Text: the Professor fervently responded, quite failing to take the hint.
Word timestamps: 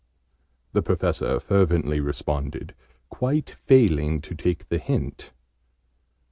the 0.73 0.81
Professor 0.81 1.39
fervently 1.39 1.99
responded, 1.99 2.73
quite 3.09 3.51
failing 3.51 4.19
to 4.19 4.33
take 4.33 4.67
the 4.69 4.79
hint. 4.79 5.31